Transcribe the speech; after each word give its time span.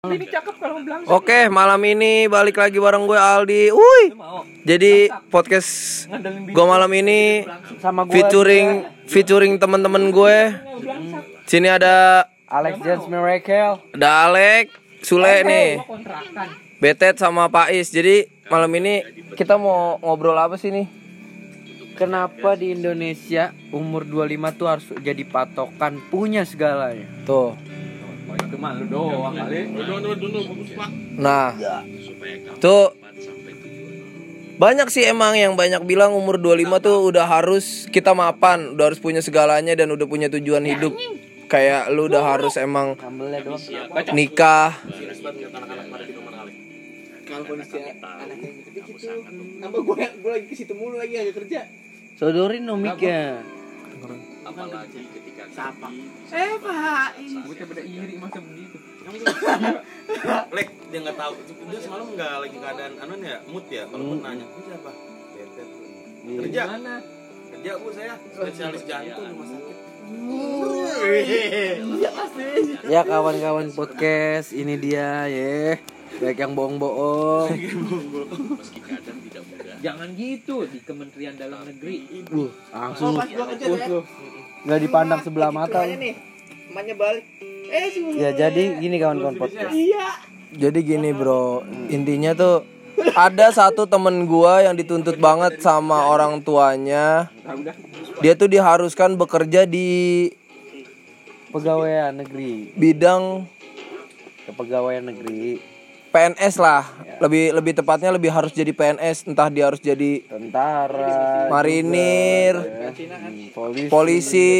Ini 0.00 0.32
cakep 0.32 0.56
kalau 0.56 0.80
bilang 0.80 1.04
Oke, 1.12 1.52
malam 1.52 1.76
ini 1.84 2.24
balik 2.24 2.56
lagi 2.56 2.80
bareng 2.80 3.04
gue 3.04 3.20
Aldi. 3.20 3.68
Uy. 3.68 4.02
Jadi 4.64 5.12
podcast 5.28 6.08
gue 6.24 6.64
malam 6.64 6.88
ini 6.96 7.44
sama 7.84 8.08
gue 8.08 8.16
featuring 8.16 8.88
featuring 9.04 9.60
teman-teman 9.60 10.08
gue. 10.08 10.56
Sini 11.44 11.68
ada 11.68 12.24
Alex 12.48 12.80
James 12.80 13.04
Miracle 13.12 13.76
ada 13.92 14.08
Alek, 14.24 14.72
Sule 15.04 15.44
nih. 15.44 15.84
Betet 16.80 17.20
sama 17.20 17.52
Pais. 17.52 17.92
Jadi 17.92 18.24
malam 18.48 18.72
ini 18.80 19.04
kita 19.36 19.60
mau 19.60 20.00
ngobrol 20.00 20.40
apa 20.40 20.56
sih 20.56 20.72
nih? 20.72 20.88
kenapa 22.00 22.56
di 22.56 22.72
Indonesia 22.72 23.52
umur 23.76 24.08
25 24.08 24.56
tuh 24.56 24.66
harus 24.72 24.86
jadi 25.04 25.20
patokan 25.28 26.00
punya 26.08 26.48
segalanya 26.48 27.04
Tuh. 27.28 27.52
Itu 28.36 28.56
mah 28.58 28.72
lu 28.78 28.84
doang 28.86 29.34
kali. 29.34 29.58
Nah, 31.18 31.54
tuh. 32.62 32.94
banyak 34.60 34.92
sih 34.92 35.08
emang 35.08 35.32
yang 35.40 35.56
banyak 35.56 35.80
bilang 35.88 36.12
umur 36.12 36.36
25 36.36 36.84
tuh 36.84 36.96
udah 37.08 37.24
harus 37.24 37.88
kita 37.88 38.12
mapan, 38.12 38.76
udah 38.76 38.92
harus 38.92 39.00
punya 39.00 39.24
segalanya 39.24 39.72
dan 39.72 39.88
udah 39.88 40.04
punya 40.04 40.28
tujuan 40.28 40.68
hidup. 40.68 40.92
Kayak 41.48 41.88
lu 41.90 42.12
udah 42.12 42.22
harus 42.22 42.54
emang 42.60 42.92
nikah. 44.12 44.76
kalau 47.30 47.44
kondisi 47.46 47.78
anaknya 47.78 48.48
gitu 48.58 48.68
gitu. 48.74 48.90
gue 49.62 49.96
gue 50.18 50.30
lagi 50.34 50.46
ke 50.50 50.54
situ 50.58 50.74
mulu 50.74 50.98
lagi 50.98 51.14
agak 51.14 51.46
kerja. 51.46 51.70
Sodorin 52.18 52.66
nomiknya 54.52 55.46
siapa? 55.50 55.88
Eh 56.30 56.52
pak. 56.58 57.08
ini 57.18 57.40
Bocah 57.42 57.66
beda 57.70 57.82
iri 57.82 58.14
masa 58.18 58.38
begitu. 58.40 58.76
Lek 60.56 60.68
dia 60.90 60.98
nggak 61.00 61.16
tahu. 61.16 61.32
Dia 61.42 61.80
semalam 61.80 62.06
nggak 62.14 62.32
lagi 62.46 62.56
keadaan 62.58 62.92
anu 63.00 63.14
ya 63.18 63.38
mood 63.48 63.66
ya 63.66 63.82
kalau 63.88 64.02
Hmm. 64.04 64.12
pun 64.12 64.18
nanya 64.22 64.44
itu 64.44 64.60
siapa. 64.66 64.90
Iya. 64.90 66.40
kerja. 66.44 66.62
Mana? 66.68 66.94
kerja 67.50 67.72
bu 67.82 67.88
saya 67.90 68.14
spesialis 68.30 68.82
jantung 68.86 69.26
rumah 69.26 69.46
sakit. 69.48 69.76
Ya 72.86 73.00
kawan-kawan 73.02 73.70
podcast 73.70 74.50
ini 74.50 74.74
dia 74.78 75.26
ya 75.26 75.78
baik 76.18 76.38
yang 76.38 76.52
bohong-bohong. 76.52 77.48
Jangan 79.80 80.12
gitu 80.12 80.68
di 80.68 80.78
Kementerian 80.84 81.34
Dalam 81.40 81.64
Negeri. 81.64 82.04
uh, 82.28 82.50
langsung. 82.68 83.16
Pas 83.16 83.24
gue 83.24 83.44
kerja 83.56 83.66
ya 83.66 84.00
nggak 84.64 84.80
dipandang 84.80 85.20
sebelah 85.24 85.50
mata. 85.52 85.84
nih 85.84 86.14
emaknya 86.70 86.94
balik. 86.94 87.24
Eh 87.70 87.86
si 87.94 88.00
ya 88.18 88.30
jadi 88.34 88.78
gini 88.82 88.96
kawan-kawan 88.98 89.36
podcast 89.38 89.70
iya. 89.70 90.30
Jadi 90.50 90.82
gini, 90.82 91.14
Bro. 91.14 91.62
Intinya 91.94 92.34
tuh 92.34 92.66
ada 93.14 93.54
satu 93.54 93.86
temen 93.86 94.26
gua 94.26 94.66
yang 94.66 94.74
dituntut 94.74 95.14
banget 95.22 95.62
sama 95.62 96.10
orang 96.10 96.42
tuanya. 96.42 97.30
Dia 98.18 98.34
tuh 98.34 98.50
diharuskan 98.50 99.14
bekerja 99.14 99.62
di 99.62 100.26
pegawaian 101.50 102.14
negeri. 102.14 102.70
bidang 102.78 103.46
kepegawaian 104.46 105.02
negeri 105.02 105.58
PNS 106.10 106.54
lah. 106.58 106.82
Lebih 107.20 107.52
lebih 107.52 107.72
tepatnya 107.76 108.10
lebih 108.10 108.32
harus 108.32 108.50
jadi 108.50 108.72
PNS, 108.72 109.28
entah 109.28 109.48
dia 109.52 109.68
harus 109.68 109.78
jadi 109.78 110.24
tentara 110.24 111.46
marinir, 111.52 112.56
hmm, 112.56 113.52
polisi. 113.52 113.88
Polisi. 113.92 114.52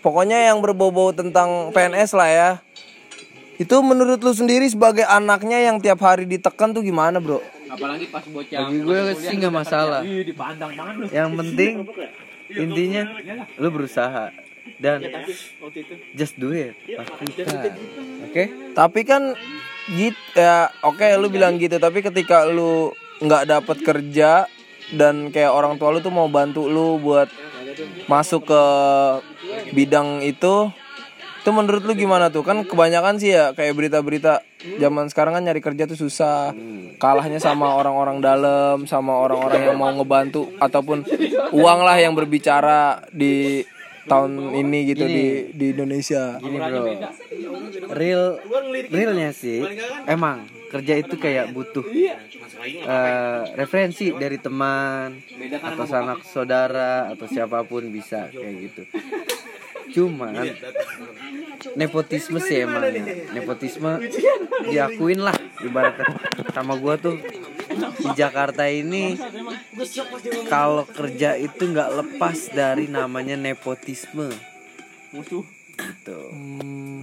Pokoknya 0.00 0.48
yang 0.48 0.62
berbau-bau 0.62 1.12
tentang 1.12 1.74
PNS 1.74 2.10
lah 2.16 2.30
ya. 2.30 2.50
Itu 3.56 3.80
menurut 3.80 4.20
lu 4.20 4.32
sendiri 4.36 4.68
sebagai 4.68 5.04
anaknya 5.08 5.60
yang 5.64 5.80
tiap 5.80 6.04
hari 6.04 6.28
ditekan 6.28 6.76
tuh 6.76 6.84
gimana, 6.84 7.20
Bro? 7.20 7.40
Apalagi 7.66 8.06
pas 8.12 8.22
bocah. 8.22 8.68
bagi 8.68 8.78
gue 8.84 8.98
sih 9.16 9.34
nggak 9.40 9.54
masalah. 9.54 10.00
Yang 11.10 11.30
penting 11.40 11.72
intinya 12.64 13.02
lu 13.58 13.68
berusaha 13.74 14.30
dan 14.78 15.02
just 16.14 16.38
do 16.38 16.52
it. 16.52 16.76
Lakukan 16.86 17.26
oke? 18.28 18.44
Tapi 18.76 19.00
kan 19.02 19.34
gitu 19.90 20.34
ya 20.34 20.70
oke 20.82 21.06
lu 21.18 21.30
bilang 21.30 21.58
gitu 21.62 21.78
tapi 21.78 22.02
ketika 22.02 22.46
lu 22.46 22.90
nggak 23.22 23.46
dapat 23.46 23.76
kerja 23.82 24.50
dan 24.94 25.34
kayak 25.34 25.50
orang 25.50 25.78
tua 25.78 25.94
lu 25.94 26.02
tuh 26.02 26.14
mau 26.14 26.26
bantu 26.30 26.66
lu 26.66 26.98
buat 26.98 27.30
masuk 28.06 28.50
ke 28.50 28.62
bidang 29.74 30.22
itu 30.22 30.70
itu 31.46 31.54
menurut 31.54 31.86
lu 31.86 31.94
gimana 31.94 32.26
tuh? 32.26 32.42
Kan 32.42 32.66
kebanyakan 32.66 33.22
sih 33.22 33.30
ya 33.30 33.54
kayak 33.54 33.78
berita-berita 33.78 34.42
zaman 34.82 35.06
sekarang 35.06 35.38
kan 35.38 35.46
nyari 35.46 35.62
kerja 35.62 35.86
tuh 35.86 35.94
susah. 35.94 36.50
Kalahnya 36.98 37.38
sama 37.38 37.70
orang-orang 37.70 38.18
dalam 38.18 38.82
sama 38.90 39.14
orang-orang 39.14 39.70
yang 39.70 39.78
mau 39.78 39.94
ngebantu 39.94 40.50
ataupun 40.58 41.06
uang 41.54 41.80
lah 41.86 42.02
yang 42.02 42.18
berbicara 42.18 43.06
di 43.14 43.62
tahun 44.06 44.32
ini 44.54 44.78
gitu 44.94 45.04
di 45.04 45.26
di 45.52 45.66
Indonesia. 45.74 46.38
Gini 46.38 46.58
bro. 46.58 46.84
real 47.94 48.38
realnya 48.90 49.30
sih 49.30 49.62
emang 50.06 50.46
kerja 50.70 50.98
itu 50.98 51.14
kayak 51.14 51.54
butuh 51.54 51.86
eh, 52.62 53.40
referensi 53.54 54.10
dari 54.14 54.38
teman 54.42 55.14
atau 55.62 55.86
sanak 55.86 56.26
saudara 56.26 57.14
atau 57.14 57.26
siapa 57.30 57.62
pun 57.62 57.86
bisa 57.90 58.30
kayak 58.30 58.54
gitu. 58.70 58.82
Cuman 59.86 60.50
nepotisme 61.78 62.42
sih 62.42 62.66
emang 62.66 62.90
ya. 62.90 63.30
nepotisme 63.34 64.02
diakuin 64.66 65.22
lah 65.22 65.36
ibaratnya. 65.62 66.06
Sama 66.50 66.74
gua 66.74 66.98
tuh 66.98 67.14
di 67.76 68.10
Jakarta 68.16 68.64
ini 68.66 69.14
kalau 70.48 70.84
kerja 70.88 71.36
itu 71.36 71.62
nggak 71.70 71.90
lepas 72.02 72.50
dari 72.50 72.88
namanya 72.88 73.36
nepotisme. 73.36 74.32
Musuh. 75.12 75.44
Gitu 75.76 76.20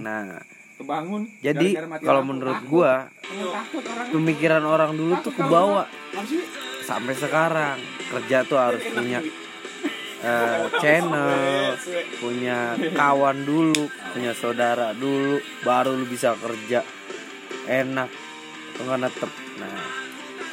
nah 0.04 0.42
kebangun. 0.74 1.30
jadi 1.38 1.78
kalau 2.02 2.26
menurut 2.26 2.58
Takut. 2.60 2.68
gua 2.68 2.92
pemikiran 4.10 4.66
orang 4.66 4.98
dulu 4.98 5.14
tuh 5.22 5.32
kebawa. 5.32 5.86
sampai 6.84 7.16
sekarang 7.16 7.80
kerja 8.12 8.44
tuh 8.44 8.60
harus 8.60 8.84
punya 8.92 9.24
eh, 10.20 10.68
channel 10.84 11.72
punya 12.20 12.76
kawan 12.92 13.40
dulu 13.48 13.88
punya 14.12 14.36
saudara 14.36 14.92
dulu 14.92 15.40
baru 15.64 15.96
lu 15.96 16.04
bisa 16.04 16.36
kerja. 16.36 16.84
Enak. 17.64 18.10
Atau 18.74 18.82
nggak 18.84 19.00
netep. 19.00 19.30
Nah 19.62 20.03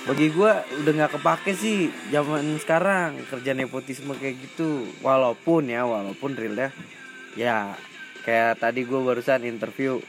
bagi 0.02 0.34
gua 0.34 0.66
udah 0.82 0.92
nggak 0.98 1.14
kepake 1.22 1.54
sih 1.54 1.94
zaman 2.10 2.58
sekarang 2.58 3.22
kerja 3.30 3.54
nepotisme 3.54 4.18
kayak 4.18 4.42
gitu. 4.42 4.90
Walaupun 5.06 5.70
ya 5.70 5.86
walaupun 5.86 6.34
realnya 6.34 6.74
ya 7.38 7.78
kayak 8.26 8.58
tadi 8.62 8.82
gue 8.86 8.98
barusan 8.98 9.46
interview. 9.46 10.02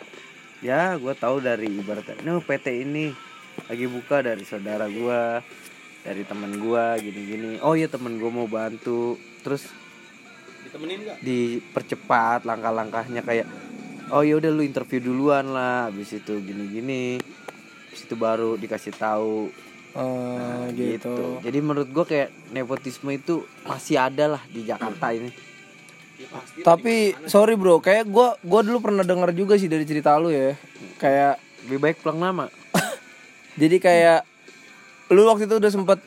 Ya 0.62 0.96
gue 0.96 1.12
tahu 1.12 1.42
dari 1.42 1.68
ibaratnya 1.68 2.22
no 2.24 2.40
PT 2.40 2.86
ini 2.86 3.12
lagi 3.68 3.84
buka 3.90 4.22
dari 4.24 4.46
saudara 4.46 4.88
gue 4.88 5.42
dari 6.06 6.22
teman 6.24 6.56
gue 6.56 6.84
gini-gini. 7.02 7.50
Oh 7.60 7.76
iya 7.76 7.90
temen 7.90 8.16
gue 8.16 8.30
mau 8.32 8.48
bantu. 8.48 9.20
Terus 9.44 9.68
ditemenin 10.64 11.04
nggak? 11.04 11.16
dipercepat 11.20 12.48
langkah-langkahnya 12.48 13.20
kayak 13.26 13.44
oh 14.08 14.24
ya 14.24 14.40
udah 14.40 14.48
lu 14.48 14.64
interview 14.64 15.04
duluan 15.04 15.52
lah. 15.52 15.92
Habis 15.92 16.16
itu 16.16 16.40
gini-gini. 16.40 17.20
Habis 17.90 18.08
itu 18.08 18.14
baru 18.16 18.56
dikasih 18.56 18.96
tahu 18.96 19.52
Eh, 19.92 20.64
gitu. 20.72 21.12
gitu 21.12 21.14
jadi 21.44 21.58
menurut 21.60 21.88
gue 21.88 22.04
kayak 22.04 22.28
nepotisme 22.48 23.12
itu 23.12 23.44
masih 23.62 24.00
ada 24.00 24.36
lah 24.38 24.42
di 24.48 24.64
Jakarta 24.64 25.12
ini 25.12 25.28
Tapi 26.62 27.12
sorry 27.26 27.58
bro, 27.58 27.82
kayak 27.82 28.06
gua 28.06 28.38
gua 28.40 28.62
dulu 28.62 28.78
pernah 28.78 29.02
dengar 29.02 29.34
juga 29.34 29.58
sih 29.58 29.66
dari 29.66 29.82
cerita 29.82 30.14
lu 30.16 30.30
ya. 30.30 30.54
Kayak 30.96 31.36
lebih 31.66 31.78
baik 31.82 31.96
pulang 31.98 32.16
nama 32.16 32.46
jadi 33.60 33.76
kayak 33.76 34.20
lu 35.10 35.26
waktu 35.26 35.44
itu 35.44 35.58
udah 35.58 35.68
sempet 35.68 35.98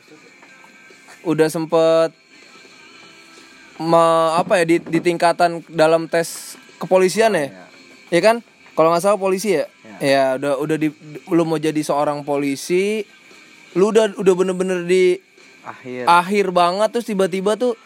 udah 1.22 1.46
sempet 1.46 2.10
me- 3.76 4.32
apa 4.34 4.62
ya 4.62 4.64
di, 4.64 4.76
di 4.80 4.98
tingkatan 4.98 5.60
dalam 5.68 6.08
tes 6.08 6.56
kepolisian 6.80 7.36
ya. 7.36 7.68
Ya 8.08 8.20
kan? 8.24 8.40
Kalau 8.72 8.92
nggak 8.92 9.04
salah 9.04 9.20
polisi 9.20 9.56
ya. 9.56 9.68
Ya 9.98 10.24
udah 10.36 10.58
udah 10.58 10.76
di 10.76 10.88
lu 11.28 11.44
mau 11.44 11.56
jadi 11.56 11.80
seorang 11.80 12.24
polisi, 12.24 13.04
lu 13.76 13.92
udah 13.92 14.16
udah 14.16 14.34
bener-bener 14.34 14.82
di 14.88 15.20
akhir. 15.62 16.02
akhir 16.08 16.46
banget 16.50 16.88
terus 16.96 17.06
tiba-tiba 17.06 17.54
tuh 17.60 17.76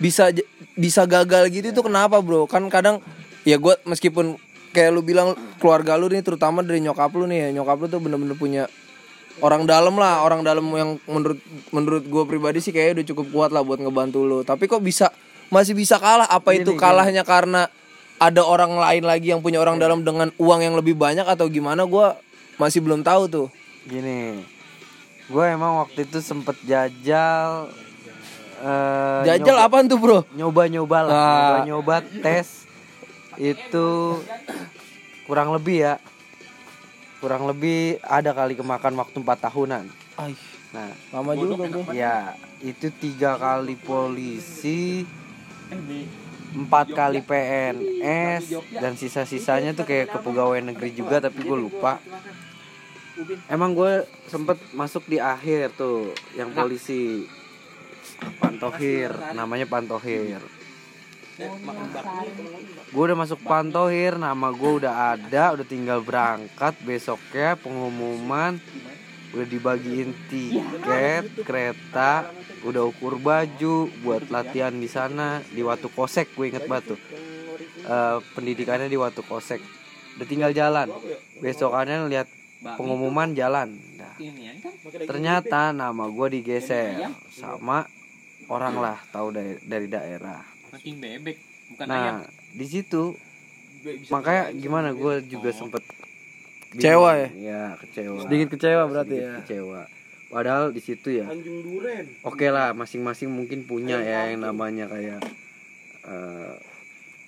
bisa 0.00 0.32
bisa 0.78 1.04
gagal 1.04 1.50
gitu 1.52 1.74
itu 1.74 1.82
kenapa 1.84 2.22
bro? 2.24 2.48
Kan 2.48 2.70
kadang 2.72 3.04
ya 3.44 3.60
gue 3.60 3.74
meskipun 3.84 4.38
kayak 4.70 4.90
lu 4.94 5.02
bilang 5.02 5.34
keluarga 5.58 5.98
lu 5.98 6.06
nih 6.08 6.22
terutama 6.22 6.62
dari 6.62 6.80
nyokap 6.80 7.10
lu 7.12 7.26
nih 7.26 7.50
ya 7.50 7.60
nyokap 7.60 7.76
lu 7.82 7.86
tuh 7.90 8.00
bener-bener 8.00 8.38
punya 8.38 8.64
orang 9.42 9.66
dalam 9.66 9.96
lah 9.98 10.22
orang 10.22 10.46
dalam 10.46 10.64
yang 10.72 10.90
menurut 11.08 11.40
menurut 11.74 12.04
gue 12.06 12.22
pribadi 12.28 12.58
sih 12.62 12.70
kayaknya 12.70 13.02
udah 13.02 13.06
cukup 13.12 13.26
kuat 13.32 13.50
lah 13.50 13.62
buat 13.66 13.82
ngebantu 13.82 14.22
lu. 14.22 14.40
Tapi 14.46 14.70
kok 14.70 14.80
bisa 14.84 15.10
masih 15.50 15.74
bisa 15.74 15.98
kalah? 15.98 16.28
Apa 16.30 16.54
itu 16.54 16.76
kalahnya 16.78 17.26
karena 17.26 17.66
ada 18.20 18.42
orang 18.44 18.76
lain 18.76 19.04
lagi 19.08 19.32
yang 19.32 19.40
punya 19.40 19.58
orang 19.58 19.80
dalam 19.80 20.04
dengan 20.04 20.28
uang 20.36 20.60
yang 20.60 20.74
lebih 20.76 20.94
banyak 20.94 21.24
atau 21.24 21.48
gimana? 21.48 21.88
Gua 21.88 22.14
masih 22.60 22.84
belum 22.84 23.00
tahu 23.00 23.22
tuh. 23.26 23.46
Gini, 23.88 24.44
gue 25.30 25.44
emang 25.46 25.78
waktu 25.80 26.04
itu 26.04 26.18
sempet 26.20 26.58
jajal. 26.60 27.70
eh, 28.60 29.22
jajal 29.24 29.56
nyoba- 29.56 29.64
apaan 29.64 29.86
tuh 29.86 29.96
bro 29.96 30.20
nyoba-nyoba 30.32 30.98
lah, 31.00 31.10
Ah. 31.10 31.24
nyoba-nyoba 31.64 31.96
tes 32.20 32.68
itu 33.34 34.20
kurang 35.24 35.48
lebih 35.50 35.80
ya, 35.80 35.94
kurang 37.16 37.46
lebih 37.46 37.96
ada 38.02 38.30
kali 38.30 38.52
kemakan 38.52 38.92
waktu 38.96 39.16
4 39.16 39.40
tahunan. 39.40 39.84
Ay, 40.14 40.36
Nah, 40.70 40.86
lama 41.10 41.34
juga 41.34 41.56
bro 41.64 41.82
ya 41.90 42.30
itu 42.60 42.92
tiga 42.92 43.34
kali 43.34 43.74
polisi, 43.74 45.02
empat 46.52 46.92
kali 46.92 47.22
PNS 47.22 48.44
dan 48.70 48.92
sisa-sisanya 48.92 49.72
tuh 49.72 49.82
kayak 49.82 50.12
kepegawaian 50.12 50.68
negeri 50.68 50.92
juga 50.92 51.18
tapi 51.18 51.40
gue 51.40 51.58
lupa. 51.60 51.96
Emang 53.50 53.74
gue 53.74 54.06
sempet 54.30 54.58
masuk 54.72 55.06
di 55.10 55.18
akhir 55.18 55.74
tuh 55.74 56.14
yang 56.38 56.54
polisi 56.54 57.26
Pantohir, 58.38 59.12
namanya 59.32 59.64
Pantohir. 59.64 60.40
Gue 62.92 63.02
udah 63.02 63.18
masuk 63.18 63.40
Pantohir, 63.42 64.20
nama 64.20 64.52
gue 64.52 64.72
udah 64.84 65.16
ada, 65.16 65.56
udah 65.56 65.66
tinggal 65.66 66.04
berangkat 66.04 66.76
besoknya 66.84 67.56
pengumuman 67.56 68.60
udah 69.30 69.46
dibagiin 69.46 70.10
tiket 70.26 71.46
kereta 71.46 72.26
udah 72.66 72.82
ukur 72.90 73.16
baju 73.16 73.86
buat 74.02 74.26
latihan 74.28 74.74
di 74.74 74.90
sana 74.90 75.38
di 75.54 75.62
Watu 75.62 75.86
Kosek 75.86 76.34
gue 76.34 76.50
inget 76.50 76.66
banget 76.66 76.94
tuh. 76.96 77.00
Eh, 77.80 78.18
pendidikannya 78.36 78.90
di 78.90 78.98
Watu 79.00 79.24
Kosek. 79.24 79.62
Udah 80.18 80.26
tinggal 80.28 80.52
jalan. 80.52 80.92
Besokannya 81.40 82.10
lihat 82.60 82.76
pengumuman 82.76 83.32
jalan. 83.32 83.72
Nah, 83.96 84.14
ternyata 85.08 85.72
nama 85.72 86.04
gue 86.08 86.26
digeser 86.40 87.00
sama 87.32 87.88
orang 88.52 88.76
lah 88.76 88.96
tahu 89.12 89.32
dari 89.32 89.56
dari 89.64 89.86
daerah. 89.88 90.44
Makin 90.70 90.94
bebek, 91.00 91.36
bukan 91.74 91.86
nah 91.88 92.22
di 92.50 92.66
situ 92.66 93.16
makanya 94.12 94.52
gimana 94.52 94.92
gue 94.92 95.24
juga 95.24 95.50
sempet 95.56 95.80
Kecewa 96.70 97.10
ya? 97.18 97.28
Iya 97.34 97.62
kecewa. 97.82 98.18
Sedikit 98.22 98.48
kecewa 98.54 98.82
berarti 98.86 99.18
Sedikit 99.18 99.26
ya? 99.26 99.38
kecewa. 99.42 99.80
Padahal 100.30 100.64
di 100.70 100.78
situ 100.78 101.08
ya. 101.10 101.26
Oke 102.22 102.46
lah 102.46 102.70
masing-masing 102.78 103.26
mungkin 103.26 103.66
punya 103.66 103.98
ya 103.98 104.30
yang 104.30 104.46
namanya 104.46 104.86
kayak 104.86 105.18
eh, 106.06 106.54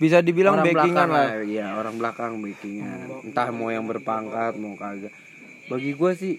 bisa 0.02 0.18
dibilang 0.18 0.58
orang 0.58 0.66
backingan 0.66 1.06
belakang 1.06 1.10
lah. 1.14 1.28
ya 1.46 1.66
orang 1.78 1.94
belakang 1.94 2.32
backingan. 2.42 2.98
Entah 3.22 3.48
mau 3.54 3.70
yang 3.70 3.86
berpangkat 3.86 4.58
mau 4.58 4.74
kagak. 4.74 5.14
Bagi 5.70 5.94
gue 5.94 6.12
sih 6.18 6.34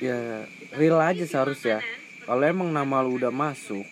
ya 0.00 0.48
real 0.72 0.96
aja 0.96 1.28
seharusnya. 1.28 1.84
Kalau 2.24 2.40
emang 2.40 2.72
nama 2.72 3.04
lu 3.04 3.20
udah 3.20 3.28
masuk 3.28 3.84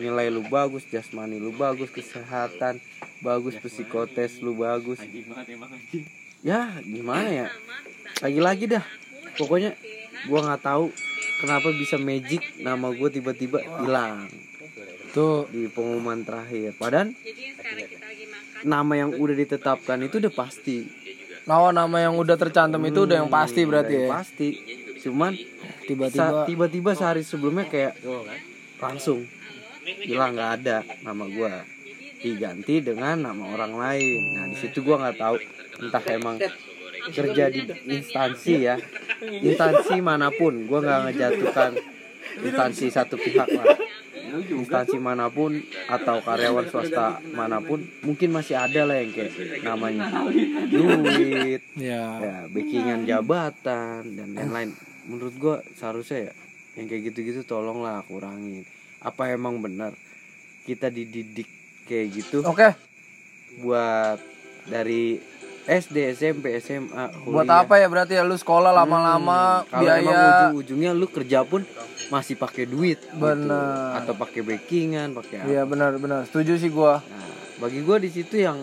nilai 0.00 0.32
lu 0.32 0.40
bagus 0.48 0.88
jasmani 0.88 1.36
lu 1.36 1.52
bagus 1.52 1.92
kesehatan 1.92 2.80
bagus 3.20 3.60
psikotes 3.60 4.40
lu 4.40 4.56
bagus. 4.56 4.96
Ya 6.40 6.80
gimana 6.80 7.28
ya? 7.28 7.46
Lagi-lagi 8.24 8.64
dah. 8.64 8.84
Pokoknya 9.36 9.76
gua 10.24 10.40
nggak 10.48 10.64
tahu 10.64 10.88
kenapa 11.44 11.68
bisa 11.76 12.00
magic 12.00 12.40
nama 12.64 12.88
gue 12.88 13.08
tiba-tiba 13.12 13.60
hilang. 13.84 14.28
Tuh. 15.12 15.44
Di 15.52 15.66
pengumuman 15.68 16.22
terakhir. 16.24 16.72
Padahal 16.80 17.12
nama 18.64 18.92
yang 18.96 19.10
udah 19.16 19.36
ditetapkan 19.36 19.98
itu 20.04 20.20
udah 20.20 20.32
pasti. 20.32 20.88
Nama 21.48 21.72
nama 21.72 21.96
yang 21.98 22.14
udah 22.20 22.36
tercantum 22.36 22.82
itu 22.84 23.08
udah 23.08 23.24
yang 23.24 23.30
pasti 23.32 23.60
berarti 23.64 23.94
ya? 24.04 24.08
pasti. 24.12 24.48
Cuman 25.00 25.32
tiba-tiba 25.88 26.44
tiba-tiba 26.44 26.90
sehari 26.92 27.24
sebelumnya 27.24 27.66
kayak 27.66 27.96
langsung 28.78 29.24
hilang 30.04 30.36
nggak 30.36 30.50
ada 30.62 30.76
nama 31.04 31.24
gua. 31.26 31.64
Diganti 32.20 32.84
dengan 32.84 33.32
nama 33.32 33.44
orang 33.56 33.72
lain. 33.80 34.20
Nah 34.36 34.44
di 34.52 34.56
situ 34.60 34.84
gua 34.84 35.00
nggak 35.08 35.16
tahu 35.16 35.36
entah 35.80 36.04
emang 36.12 36.36
kerja 37.16 37.44
di 37.48 37.64
instansi 37.88 38.54
ya. 38.60 38.76
Instansi 39.24 40.04
mana 40.04 40.28
pun 40.28 40.68
gua 40.68 40.84
nggak 40.84 41.00
ngejatuhkan 41.08 41.72
instansi 42.44 42.86
satu 42.92 43.16
pihak 43.18 43.48
lah 43.52 43.74
instansi 44.30 44.96
mana 45.02 45.26
pun 45.28 45.58
atau 45.90 46.22
karyawan 46.22 46.66
swasta 46.70 47.18
mana 47.34 47.58
pun 47.58 47.82
mungkin 48.06 48.30
masih 48.34 48.56
ada 48.56 48.86
lah 48.86 49.02
yang 49.02 49.10
kayak 49.10 49.32
namanya 49.66 50.26
duit 50.70 51.62
ya 51.74 52.04
ya 52.20 52.36
backingan 52.50 53.06
jabatan 53.06 54.14
dan 54.14 54.28
lain-lain. 54.36 54.70
Menurut 55.10 55.34
gua 55.40 55.56
seharusnya 55.74 56.30
ya 56.30 56.32
yang 56.78 56.86
kayak 56.86 57.10
gitu-gitu 57.10 57.42
tolonglah 57.44 58.04
kurangin. 58.06 58.62
Apa 59.02 59.32
emang 59.32 59.58
benar 59.58 59.96
kita 60.68 60.92
dididik 60.92 61.48
kayak 61.88 62.14
gitu 62.14 62.46
oke. 62.46 62.76
buat 63.64 64.20
dari 64.70 65.18
SD 65.68 66.16
SMP 66.16 66.56
SMA 66.62 67.24
buat 67.28 67.44
kuliah. 67.44 67.64
apa 67.64 67.74
ya 67.76 67.86
berarti 67.92 68.12
ya 68.16 68.24
lu 68.24 68.36
sekolah 68.36 68.72
lama-lama 68.72 69.64
kalau 69.68 69.84
emang 69.84 70.12
biaya 70.12 70.20
ujung-ujungnya 70.30 70.90
lu 70.96 71.06
kerja 71.08 71.44
pun 71.44 71.62
masih 72.08 72.34
pakai 72.40 72.64
duit 72.64 72.98
gitu. 73.00 73.20
Bener. 73.20 74.00
atau 74.00 74.16
pakai 74.16 74.40
backingan 74.40 75.12
pakai 75.12 75.36
apa 75.44 75.48
iya 75.52 75.62
benar 75.68 76.00
benar 76.00 76.24
setuju 76.26 76.56
sih 76.56 76.72
gua 76.72 76.98
nah, 77.04 77.28
bagi 77.60 77.84
gua 77.84 78.00
di 78.00 78.08
situ 78.08 78.40
yang 78.40 78.56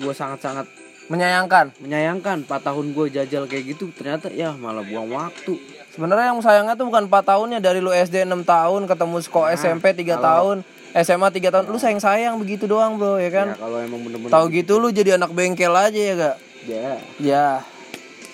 gua 0.00 0.14
sangat-sangat 0.14 0.66
menyayangkan 1.06 1.70
menyayangkan 1.78 2.42
4 2.50 2.66
tahun 2.66 2.86
gue 2.90 3.06
jajal 3.14 3.46
kayak 3.46 3.78
gitu 3.78 3.94
ternyata 3.94 4.26
ya 4.34 4.50
malah 4.58 4.82
buang 4.82 5.06
waktu 5.14 5.54
sebenarnya 5.96 6.36
yang 6.36 6.44
sayangnya 6.44 6.76
tuh 6.76 6.92
bukan 6.92 7.08
4 7.08 7.30
tahunnya 7.32 7.58
dari 7.64 7.80
lu 7.80 7.88
SD 7.88 8.28
6 8.28 8.44
tahun 8.44 8.84
ketemu 8.84 9.16
sekolah 9.24 9.48
SMP 9.56 9.96
3 9.96 10.20
tahun 10.20 10.56
SMA 10.92 11.28
3 11.32 11.52
tahun 11.52 11.64
lu 11.72 11.80
sayang 11.80 12.00
sayang 12.04 12.34
begitu 12.36 12.68
doang 12.68 13.00
bro 13.00 13.16
ya 13.16 13.32
kan? 13.32 13.56
Ya 13.56 13.60
kalau 13.60 13.78
emang 13.80 14.00
bener-bener 14.04 14.32
tahu 14.32 14.46
gitu. 14.52 14.76
lu 14.76 14.92
jadi 14.92 15.16
anak 15.16 15.32
bengkel 15.32 15.72
aja 15.72 15.96
ya 15.96 16.14
gak 16.14 16.36
ya 16.68 16.90
ya 17.16 17.46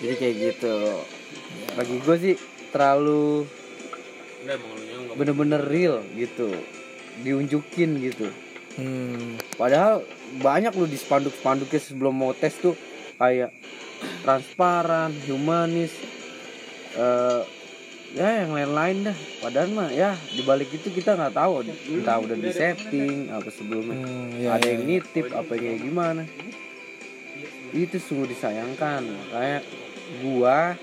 jadi 0.03 0.15
kayak 0.19 0.35
gitu. 0.43 0.75
Bagi 1.79 1.95
gue 2.03 2.17
sih 2.19 2.35
terlalu 2.75 3.47
bener-bener 5.15 5.63
real 5.63 6.03
gitu. 6.19 6.51
Diunjukin 7.23 8.03
gitu. 8.03 8.27
Hmm. 8.73 9.37
padahal 9.61 10.01
banyak 10.41 10.73
lu 10.73 10.89
di 10.89 10.97
spanduk-spanduknya 10.97 11.77
sebelum 11.77 12.17
mau 12.17 12.33
tes 12.33 12.57
tuh 12.57 12.73
kayak 13.21 13.53
transparan 14.25 15.13
humanis 15.29 15.93
eh 16.97 17.41
ya 18.13 18.45
yang 18.45 18.53
lain-lain 18.53 18.97
dah. 19.11 19.17
Padahal 19.41 19.69
mah 19.73 19.89
ya 19.93 20.17
dibalik 20.37 20.69
itu 20.73 20.89
kita 20.93 21.17
nggak 21.17 21.35
tahu. 21.37 21.65
Entah 21.65 22.17
udah 22.21 22.37
di 22.37 22.51
setting 22.53 23.33
apa 23.33 23.49
sebelumnya. 23.49 23.97
Hmm, 23.97 24.29
ya, 24.37 24.49
ada 24.57 24.67
ya. 24.69 24.73
yang 24.77 24.83
nitip 24.85 25.27
apa 25.33 25.51
yang 25.57 25.65
kayak 25.65 25.81
gimana. 25.81 26.23
Itu 27.73 27.97
sungguh 27.97 28.29
disayangkan. 28.29 29.03
Kayak 29.33 29.63
gua 30.21 30.77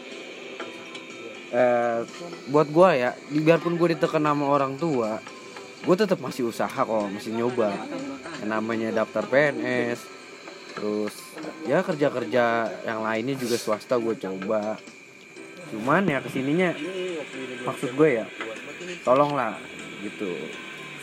eh 1.50 2.00
buat 2.54 2.68
gua 2.70 2.94
ya 2.94 3.12
biarpun 3.34 3.74
gua 3.78 3.90
ditekan 3.90 4.22
sama 4.22 4.46
orang 4.46 4.78
tua 4.78 5.18
gua 5.82 5.96
tetap 5.98 6.22
masih 6.22 6.46
usaha 6.46 6.70
kok 6.70 7.10
masih 7.10 7.34
nyoba. 7.34 7.74
Yang 8.42 8.50
namanya 8.50 8.90
daftar 9.04 9.26
PNS 9.26 10.20
terus 10.80 11.12
ya 11.68 11.84
kerja 11.84 12.08
kerja 12.08 12.46
yang 12.88 13.04
lainnya 13.04 13.36
juga 13.36 13.60
swasta 13.60 14.00
gue 14.00 14.16
coba 14.16 14.80
cuman 15.70 16.04
ya 16.10 16.20
ke 16.22 16.30
sininya 16.34 16.74
maksud 17.66 17.94
gue 17.94 18.10
ya 18.24 18.26
tolonglah 19.06 19.58
gitu. 20.02 20.32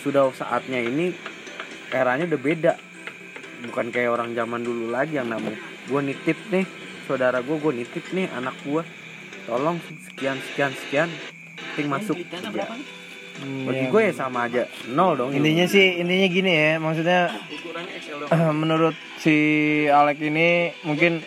Sudah 0.03 0.31
saatnya 0.35 0.83
ini 0.83 1.15
eranya 1.91 2.27
udah 2.31 2.41
beda. 2.41 2.73
Bukan 3.67 3.89
kayak 3.89 4.13
orang 4.13 4.37
zaman 4.37 4.63
dulu 4.63 4.93
lagi 4.93 5.17
yang 5.17 5.33
namanya 5.33 5.59
gue 5.87 6.01
nitip 6.03 6.39
nih 6.53 6.67
saudara 7.07 7.41
gue 7.41 7.57
gue 7.57 7.73
nitip 7.73 8.05
nih 8.13 8.27
anak 8.35 8.55
gue 8.67 8.83
tolong 9.47 9.79
sekian 10.11 10.37
sekian 10.51 10.73
sekian 10.75 11.09
penting 11.75 11.89
masuk. 11.89 12.17
Kerja 12.19 12.67
bagi 13.37 13.87
gue 13.93 14.03
ya 14.09 14.13
sama 14.17 14.49
aja 14.49 14.65
nol 14.97 15.13
dong 15.13 15.31
intinya 15.37 15.69
sih 15.69 16.01
intinya 16.01 16.29
gini 16.33 16.53
ya 16.57 16.71
maksudnya 16.81 17.21
menurut 18.61 18.97
si 19.21 19.37
Alek 19.93 20.25
ini 20.25 20.73
mungkin 20.89 21.21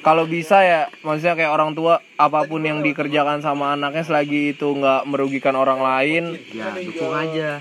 kalau 0.00 0.24
bisa 0.24 0.64
ya 0.64 0.80
maksudnya 1.04 1.36
kayak 1.36 1.52
orang 1.52 1.76
tua 1.76 2.00
apa 2.16 2.48
pun 2.48 2.64
yang 2.64 2.80
dikerjakan 2.80 3.44
sama 3.44 3.76
anaknya 3.76 4.00
selagi 4.00 4.56
itu 4.56 4.72
nggak 4.72 5.04
merugikan 5.04 5.52
orang 5.54 5.80
lain 5.80 6.40
ya 6.52 6.72
dukung 6.76 7.12
aja 7.12 7.60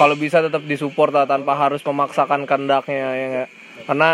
kalau 0.00 0.16
bisa 0.16 0.40
tetap 0.40 0.64
disupport 0.64 1.12
lah, 1.12 1.26
tanpa 1.28 1.52
harus 1.52 1.84
memaksakan 1.84 2.48
kehendaknya 2.48 3.08
ya 3.12 3.26
nggak? 3.28 3.48
karena 3.84 4.08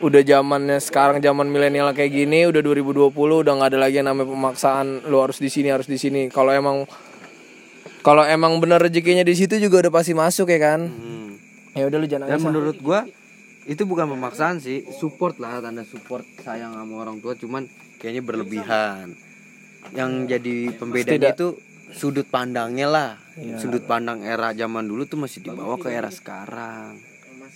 udah 0.00 0.22
zamannya 0.24 0.78
sekarang 0.80 1.20
zaman 1.20 1.50
milenial 1.50 1.90
kayak 1.92 2.14
gini 2.14 2.48
udah 2.48 2.62
2020 2.62 3.12
udah 3.12 3.52
nggak 3.52 3.70
ada 3.74 3.78
lagi 3.78 4.00
yang 4.00 4.08
namanya 4.08 4.32
pemaksaan 4.32 5.04
lu 5.10 5.20
harus 5.20 5.36
di 5.36 5.50
sini 5.52 5.68
harus 5.68 5.84
di 5.84 6.00
sini 6.00 6.32
kalau 6.32 6.54
emang 6.54 6.88
kalau 8.00 8.24
emang 8.24 8.56
bener 8.62 8.80
rezekinya 8.80 9.20
di 9.20 9.36
situ 9.36 9.60
juga 9.60 9.84
udah 9.84 9.92
pasti 9.92 10.16
masuk 10.16 10.48
ya 10.48 10.60
kan 10.62 10.80
Hmm. 10.88 11.36
ya 11.76 11.84
udah 11.84 11.98
lu 12.00 12.06
jangan 12.08 12.26
dan 12.32 12.40
menurut 12.40 12.80
gua 12.80 13.04
itu 13.68 13.82
bukan 13.84 14.08
pemaksaan 14.16 14.62
sih. 14.62 14.86
Support 14.88 15.40
lah 15.42 15.60
tanda 15.60 15.84
support 15.84 16.24
sayang 16.40 16.72
sama 16.72 16.94
orang 17.00 17.20
tua. 17.20 17.36
Cuman 17.36 17.68
kayaknya 18.00 18.22
berlebihan. 18.24 19.16
Yang 19.96 20.12
jadi 20.28 20.56
pembedanya 20.76 21.32
Tidak. 21.32 21.36
itu 21.36 21.48
sudut 21.90 22.26
pandangnya 22.28 22.88
lah. 22.88 23.10
Iya. 23.40 23.56
sudut 23.56 23.88
pandang 23.88 24.20
era 24.20 24.52
zaman 24.52 24.84
dulu 24.84 25.08
tuh 25.08 25.16
masih 25.16 25.40
dibawa 25.40 25.80
ke 25.80 25.88
era 25.88 26.12
sekarang. 26.12 27.00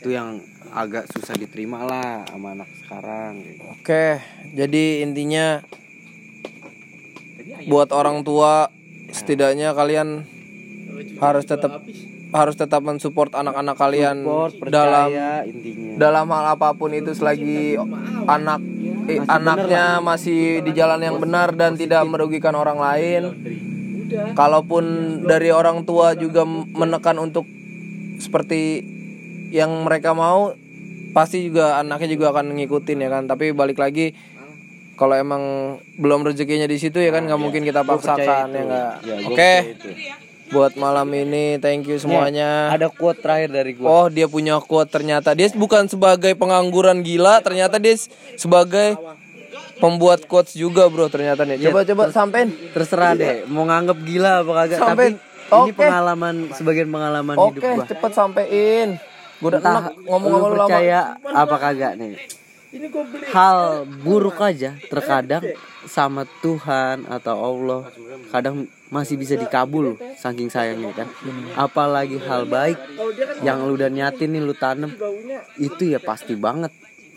Itu 0.00 0.12
yang 0.12 0.40
agak 0.72 1.08
susah 1.12 1.36
diterima 1.36 1.84
lah 1.84 2.24
sama 2.28 2.56
anak 2.56 2.68
sekarang. 2.82 3.32
Oke, 3.78 4.20
jadi 4.56 5.04
intinya 5.04 5.60
buat 7.68 7.92
orang 7.92 8.24
tua 8.24 8.72
setidaknya 9.12 9.76
kalian 9.76 10.26
harus 11.20 11.44
tetap 11.46 11.84
harus 12.34 12.58
tetap 12.58 12.82
mensupport 12.82 13.30
anak-anak 13.30 13.78
kalian 13.78 14.26
support 14.26 14.66
dalam 14.66 15.06
percaya 15.06 15.46
intinya 15.46 15.94
dalam 15.94 16.26
hal 16.34 16.44
apa 16.58 16.74
pun 16.74 16.90
itu 16.90 17.14
selagi 17.14 17.78
anak 18.26 18.58
eh, 19.06 19.22
anaknya 19.30 20.02
masih 20.02 20.64
di 20.66 20.72
jalan 20.74 20.98
yang 20.98 21.16
benar 21.22 21.54
dan 21.54 21.78
tidak 21.78 22.02
merugikan 22.08 22.58
orang 22.58 22.82
lain. 22.82 23.22
Kalaupun 24.34 24.84
dari 25.26 25.50
orang 25.50 25.82
tua 25.82 26.14
juga 26.14 26.46
menekan 26.46 27.18
untuk 27.18 27.48
seperti 28.22 28.84
yang 29.50 29.70
mereka 29.82 30.14
mau, 30.14 30.54
pasti 31.16 31.50
juga 31.50 31.82
anaknya 31.82 32.14
juga 32.14 32.26
akan 32.30 32.54
ngikutin 32.54 32.98
ya 33.00 33.08
kan. 33.10 33.22
Tapi 33.26 33.50
balik 33.50 33.80
lagi 33.80 34.14
kalau 34.94 35.18
emang 35.18 35.42
belum 35.98 36.22
rezekinya 36.22 36.70
di 36.70 36.78
situ 36.78 37.02
ya 37.02 37.10
kan 37.10 37.26
nggak 37.26 37.40
mungkin 37.40 37.66
kita 37.66 37.82
paksakan 37.82 38.54
ya 38.54 38.62
nggak. 38.62 38.92
Ya, 39.02 39.14
Oke, 39.26 39.52
itu. 39.74 39.88
Buat 40.54 40.72
malam 40.78 41.10
ini. 41.10 41.58
Thank 41.58 41.90
you 41.90 41.98
semuanya. 41.98 42.70
ada 42.70 42.86
quote 42.86 43.18
terakhir 43.18 43.50
dari 43.50 43.74
gua. 43.74 43.86
Oh 43.90 44.06
dia 44.06 44.30
punya 44.30 44.62
quote 44.62 44.86
ternyata. 44.86 45.34
Dia 45.34 45.50
bukan 45.50 45.90
sebagai 45.90 46.38
pengangguran 46.38 47.02
gila 47.02 47.42
ternyata 47.42 47.82
dia 47.82 47.98
sebagai 48.38 48.94
pembuat 49.82 50.30
quotes 50.30 50.54
juga 50.54 50.86
bro 50.86 51.10
ternyata 51.10 51.42
nih. 51.42 51.58
Coba 51.68 51.82
coba 51.82 52.02
sampein. 52.14 52.54
Terserah 52.70 53.18
deh 53.18 53.42
mau 53.50 53.66
nganggep 53.66 53.98
gila 54.06 54.46
apa 54.46 54.52
kagak 54.64 54.78
Sampai- 54.78 55.18
tapi 55.18 55.34
ini 55.44 55.70
oke. 55.70 55.76
pengalaman 55.76 56.34
sebagian 56.54 56.88
pengalaman 56.88 57.34
hidup 57.36 57.62
oke 57.62 57.68
gua. 57.74 57.84
cepet 57.90 58.12
sampein. 58.14 58.88
Gue 59.42 59.48
udah 59.50 59.60
entah 59.60 59.74
enak 59.76 59.94
ngomong 60.06 60.30
lu 60.30 60.38
sama 60.38 60.46
lu 60.46 60.54
lama. 60.54 60.62
percaya 60.70 61.00
apa 61.20 61.56
kagak 61.58 61.92
nih 61.98 62.12
hal 63.30 63.86
buruk 64.02 64.38
aja 64.42 64.74
terkadang 64.90 65.42
sama 65.86 66.26
Tuhan 66.42 67.06
atau 67.06 67.36
Allah 67.38 67.80
kadang 68.32 68.66
masih 68.90 69.18
bisa 69.18 69.34
dikabul 69.34 69.98
saking 70.18 70.48
sayangnya 70.50 70.94
kan. 70.94 71.08
Apalagi 71.58 72.18
hal 72.22 72.46
baik 72.46 72.78
yang 73.42 73.66
lu 73.66 73.74
udah 73.74 73.90
nyatin 73.90 74.30
nih 74.34 74.42
lu 74.42 74.54
tanem 74.54 74.94
itu 75.58 75.94
ya 75.94 75.98
pasti 75.98 76.38
banget 76.38 76.70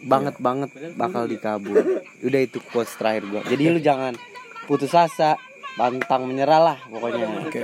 banget 0.05 0.37
banget 0.41 0.69
bakal 0.97 1.29
dikabul. 1.29 2.01
Udah 2.21 2.41
itu 2.41 2.57
quotes 2.61 2.97
terakhir 2.97 3.29
gua. 3.29 3.41
Jadi 3.45 3.63
lu 3.69 3.79
jangan 3.81 4.17
putus 4.65 4.93
asa 4.93 5.37
pantang 5.77 6.25
menyerah 6.25 6.73
lah 6.73 6.77
pokoknya. 6.89 7.25
Oke. 7.45 7.61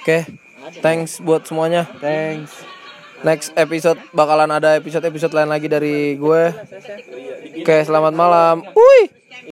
Oke 0.00 0.18
thanks 0.80 1.20
buat 1.20 1.44
semuanya. 1.44 1.88
Thanks 2.00 2.79
next 3.22 3.52
episode 3.54 4.00
bakalan 4.10 4.50
ada 4.50 4.76
episode 4.76 5.04
episode 5.06 5.34
lain 5.36 5.50
lagi 5.50 5.68
dari 5.68 6.16
gue. 6.16 6.42
Oke 7.60 7.76
selamat 7.84 8.14
malam. 8.16 8.64
Wih 8.72 9.19